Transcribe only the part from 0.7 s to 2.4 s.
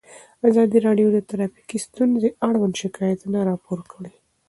راډیو د ټرافیکي ستونزې